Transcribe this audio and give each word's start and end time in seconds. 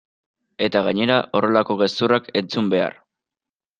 Eta 0.67 0.81
gainera 0.87 1.17
horrelako 1.39 1.77
gezurrak 1.83 2.33
entzun 2.43 2.73
behar! 2.73 2.99